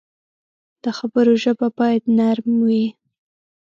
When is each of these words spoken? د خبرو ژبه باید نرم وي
د 0.83 0.85
خبرو 0.97 1.33
ژبه 1.43 1.67
باید 1.79 2.03
نرم 2.17 2.47
وي 2.67 2.85